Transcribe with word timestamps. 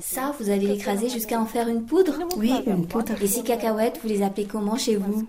Ça, 0.00 0.34
vous 0.38 0.50
allez 0.50 0.66
l'écraser 0.66 1.08
jusqu'à 1.08 1.40
en 1.40 1.46
faire 1.46 1.68
une 1.68 1.84
poudre 1.84 2.14
Oui, 2.36 2.52
une 2.66 2.86
poudre. 2.86 3.12
Et 3.22 3.26
ces 3.26 3.42
cacahuètes, 3.42 4.00
vous 4.02 4.08
les 4.08 4.22
appelez 4.22 4.46
comment 4.46 4.76
chez 4.76 4.96
vous 4.96 5.26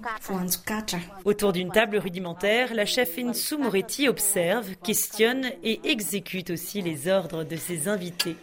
Autour 1.26 1.54
d'une 1.54 1.72
table 1.72 1.98
rudimentaire, 1.98 2.74
la 2.74 2.86
chef 2.86 3.18
Insou 3.18 3.58
Moretti 3.58 4.08
observe, 4.08 4.76
questionne 4.84 5.46
et 5.64 5.80
exécute 5.84 6.52
aussi 6.52 6.82
les 6.82 7.08
ordres 7.08 7.44
de 7.44 7.56
ses 7.56 7.88
invités. 7.88 8.36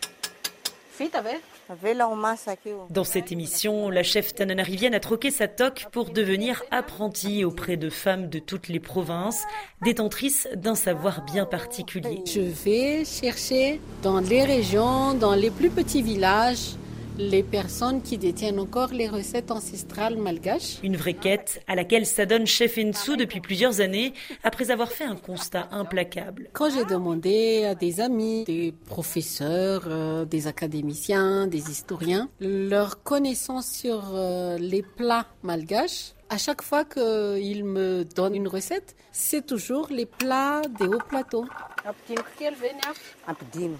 Dans 2.90 3.04
cette 3.04 3.32
émission, 3.32 3.90
la 3.90 4.02
chef 4.02 4.34
tananarivienne 4.34 4.94
a 4.94 5.00
troqué 5.00 5.30
sa 5.30 5.48
toque 5.48 5.86
pour 5.92 6.10
devenir 6.10 6.62
apprentie 6.70 7.44
auprès 7.44 7.76
de 7.76 7.90
femmes 7.90 8.28
de 8.28 8.38
toutes 8.38 8.68
les 8.68 8.80
provinces, 8.80 9.44
détentrices 9.82 10.48
d'un 10.54 10.74
savoir 10.74 11.24
bien 11.24 11.44
particulier. 11.44 12.22
Je 12.26 12.40
vais 12.40 13.04
chercher 13.04 13.80
dans 14.02 14.20
les 14.20 14.44
régions, 14.44 15.14
dans 15.14 15.34
les 15.34 15.50
plus 15.50 15.70
petits 15.70 16.02
villages, 16.02 16.76
les 17.18 17.42
personnes 17.42 18.00
qui 18.00 18.16
détiennent 18.16 18.60
encore 18.60 18.92
les 18.92 19.08
recettes 19.08 19.50
ancestrales 19.50 20.16
malgaches. 20.16 20.78
Une 20.82 20.96
vraie 20.96 21.14
quête 21.14 21.60
à 21.66 21.74
laquelle 21.74 22.06
s'adonne 22.06 22.46
Chef 22.46 22.78
Ensou 22.78 23.16
depuis 23.16 23.40
plusieurs 23.40 23.80
années, 23.80 24.14
après 24.44 24.70
avoir 24.70 24.92
fait 24.92 25.04
un 25.04 25.16
constat 25.16 25.68
implacable. 25.72 26.48
Quand 26.52 26.70
j'ai 26.70 26.84
demandé 26.84 27.64
à 27.64 27.74
des 27.74 28.00
amis, 28.00 28.44
des 28.44 28.72
professeurs, 28.86 29.84
euh, 29.88 30.24
des 30.24 30.46
académiciens, 30.46 31.48
des 31.48 31.70
historiens, 31.70 32.28
leur 32.40 33.02
connaissance 33.02 33.66
sur 33.66 34.12
euh, 34.14 34.56
les 34.58 34.82
plats 34.82 35.26
malgaches, 35.42 36.12
à 36.30 36.38
chaque 36.38 36.62
fois 36.62 36.84
qu'ils 36.84 37.64
me 37.64 38.04
donnent 38.04 38.34
une 38.34 38.48
recette, 38.48 38.96
c'est 39.12 39.46
toujours 39.46 39.88
les 39.90 40.06
plats 40.06 40.62
des 40.78 40.86
hauts 40.86 41.02
plateaux. 41.08 41.46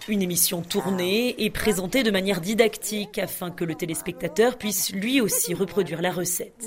Une 0.09 0.23
émission 0.23 0.63
tournée 0.63 1.35
et 1.45 1.51
présentée 1.51 2.03
de 2.03 2.11
manière 2.11 2.41
didactique 2.41 3.19
afin 3.19 3.51
que 3.51 3.65
le 3.65 3.75
téléspectateur 3.75 4.57
puisse 4.57 4.93
lui 4.93 5.21
aussi 5.21 5.53
reproduire 5.53 6.01
la 6.01 6.11
recette. 6.11 6.65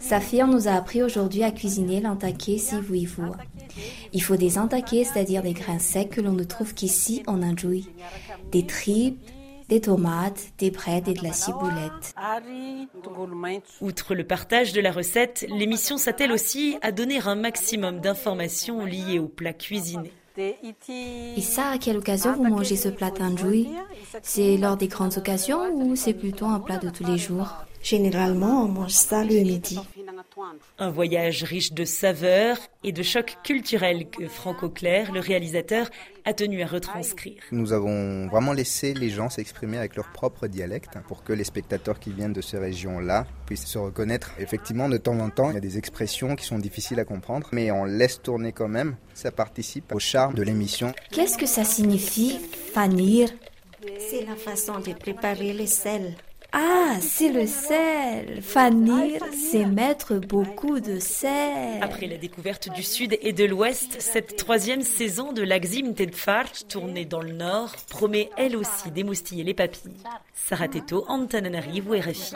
Saphir 0.00 0.46
nous 0.46 0.68
a 0.68 0.72
appris 0.72 1.02
aujourd'hui 1.02 1.44
à 1.44 1.50
cuisiner 1.50 2.00
l'antaké 2.00 2.58
sivuivu. 2.58 3.22
Il 4.12 4.22
faut 4.22 4.36
des 4.36 4.58
antakés, 4.58 5.04
c'est-à-dire 5.04 5.42
des 5.42 5.52
grains 5.52 5.78
secs 5.78 6.08
que 6.08 6.20
l'on 6.20 6.32
ne 6.32 6.44
trouve 6.44 6.74
qu'ici 6.74 7.22
en 7.26 7.42
Anjouï. 7.42 7.86
Des 8.50 8.66
tripes, 8.66 9.20
des 9.68 9.80
tomates, 9.80 10.52
des 10.58 10.70
brettes 10.70 11.08
et 11.08 11.14
de 11.14 11.22
la 11.22 11.32
ciboulette. 11.32 12.14
Outre 13.80 14.14
le 14.14 14.24
partage 14.24 14.72
de 14.72 14.80
la 14.80 14.92
recette, 14.92 15.46
l'émission 15.48 15.96
s'attelle 15.96 16.32
aussi 16.32 16.76
à 16.82 16.92
donner 16.92 17.20
un 17.20 17.34
maximum 17.34 18.00
d'informations 18.00 18.84
liées 18.84 19.18
aux 19.18 19.28
plats 19.28 19.52
cuisinés. 19.52 20.12
Et 20.36 21.40
ça, 21.40 21.70
à 21.70 21.78
quelle 21.78 21.98
occasion 21.98 22.32
vous 22.34 22.44
mangez 22.44 22.76
ce 22.76 22.88
plat 22.88 23.10
tanjoui 23.10 23.68
C'est 24.22 24.56
lors 24.56 24.76
des 24.76 24.88
grandes 24.88 25.16
occasions 25.16 25.72
ou 25.72 25.94
c'est 25.94 26.14
plutôt 26.14 26.46
un 26.46 26.58
plat 26.58 26.78
de 26.78 26.90
tous 26.90 27.04
les 27.04 27.18
jours? 27.18 27.48
Généralement, 27.82 28.64
on 28.64 28.68
mange 28.68 28.90
ça 28.90 29.22
le 29.22 29.34
midi. 29.34 29.78
Un 30.78 30.90
voyage 30.90 31.42
riche 31.44 31.72
de 31.72 31.84
saveurs 31.84 32.58
et 32.82 32.92
de 32.92 33.02
chocs 33.02 33.36
culturels 33.44 34.08
que 34.08 34.28
Franco 34.28 34.68
Claire, 34.68 35.12
le 35.12 35.20
réalisateur, 35.20 35.90
a 36.24 36.32
tenu 36.32 36.62
à 36.62 36.66
retranscrire. 36.66 37.42
Nous 37.52 37.72
avons 37.72 38.26
vraiment 38.28 38.52
laissé 38.52 38.94
les 38.94 39.10
gens 39.10 39.28
s'exprimer 39.28 39.78
avec 39.78 39.96
leur 39.96 40.10
propre 40.12 40.46
dialecte 40.46 40.98
pour 41.06 41.22
que 41.22 41.32
les 41.32 41.44
spectateurs 41.44 41.98
qui 41.98 42.12
viennent 42.12 42.32
de 42.32 42.40
ces 42.40 42.58
régions-là 42.58 43.26
puissent 43.46 43.66
se 43.66 43.78
reconnaître. 43.78 44.32
Effectivement, 44.38 44.88
de 44.88 44.96
temps 44.96 45.18
en 45.18 45.30
temps, 45.30 45.50
il 45.50 45.54
y 45.54 45.58
a 45.58 45.60
des 45.60 45.78
expressions 45.78 46.34
qui 46.36 46.44
sont 46.44 46.58
difficiles 46.58 47.00
à 47.00 47.04
comprendre, 47.04 47.48
mais 47.52 47.70
on 47.70 47.84
laisse 47.84 48.20
tourner 48.22 48.52
quand 48.52 48.68
même. 48.68 48.96
Ça 49.14 49.30
participe 49.30 49.94
au 49.94 49.98
charme 49.98 50.34
de 50.34 50.42
l'émission. 50.42 50.92
Qu'est-ce 51.10 51.38
que 51.38 51.46
ça 51.46 51.64
signifie, 51.64 52.38
fanir? 52.72 53.28
C'est 53.98 54.24
la 54.24 54.36
façon 54.36 54.78
de 54.80 54.92
préparer 54.94 55.52
le 55.52 55.66
sel. 55.66 56.14
Ah, 56.56 57.00
c'est 57.00 57.32
le 57.32 57.48
sel. 57.48 58.40
Fanir, 58.40 59.24
c'est 59.32 59.64
mettre 59.64 60.14
beaucoup 60.14 60.78
de 60.78 61.00
sel. 61.00 61.82
Après 61.82 62.06
la 62.06 62.16
découverte 62.16 62.72
du 62.72 62.84
sud 62.84 63.18
et 63.20 63.32
de 63.32 63.44
l'ouest, 63.44 64.00
cette 64.00 64.36
troisième 64.36 64.82
saison 64.82 65.32
de 65.32 65.42
l'Axim 65.42 65.94
Tedfart, 65.94 66.52
tournée 66.68 67.06
dans 67.06 67.22
le 67.22 67.32
nord, 67.32 67.72
promet 67.90 68.30
elle 68.36 68.56
aussi 68.56 68.92
d'émoustiller 68.92 69.42
les 69.42 69.54
papilles. 69.54 69.96
Sarah 70.32 70.68
Teto, 70.68 71.04
Antananarivo, 71.08 71.94
RFI. 71.94 72.34